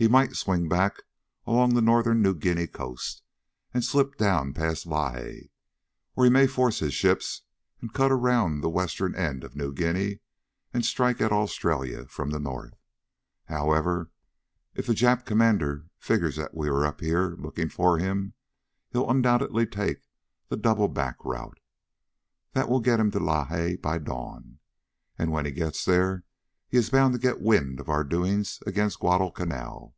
He 0.00 0.06
might 0.06 0.36
swing 0.36 0.68
back 0.68 0.98
along 1.44 1.74
the 1.74 1.82
northern 1.82 2.22
New 2.22 2.36
Guinea 2.36 2.68
coast, 2.68 3.22
and 3.74 3.84
slip 3.84 4.16
down 4.16 4.52
past 4.52 4.86
Lae. 4.86 5.50
Or 6.14 6.22
he 6.22 6.30
may 6.30 6.46
force 6.46 6.78
his 6.78 6.94
ships 6.94 7.42
and 7.80 7.92
cut 7.92 8.12
around 8.12 8.60
the 8.60 8.70
western 8.70 9.16
end 9.16 9.42
of 9.42 9.56
New 9.56 9.72
Guinea, 9.72 10.20
and 10.72 10.86
strike 10.86 11.20
at 11.20 11.32
Australia 11.32 12.06
from 12.06 12.30
the 12.30 12.38
north. 12.38 12.74
However, 13.46 14.12
if 14.72 14.86
the 14.86 14.94
Jap 14.94 15.24
commander 15.26 15.86
figures 15.98 16.36
that 16.36 16.54
we 16.56 16.68
are 16.68 16.86
up 16.86 17.00
here 17.00 17.34
looking 17.36 17.68
for 17.68 17.98
him, 17.98 18.34
he'll 18.92 19.10
undoubtedly 19.10 19.66
take 19.66 20.04
the 20.48 20.56
double 20.56 20.86
back 20.86 21.16
route. 21.24 21.58
That 22.52 22.68
will 22.68 22.78
get 22.80 23.00
him 23.00 23.10
to 23.10 23.18
Lae 23.18 23.74
by 23.74 23.98
dawn. 23.98 24.60
And 25.18 25.32
when 25.32 25.44
he 25.44 25.50
gets 25.50 25.84
there 25.84 26.22
he 26.70 26.76
is 26.76 26.90
bound 26.90 27.14
to 27.14 27.18
get 27.18 27.40
wind 27.40 27.80
of 27.80 27.88
our 27.88 28.04
doings 28.04 28.60
against 28.66 29.00
Guadalcanal. 29.00 29.94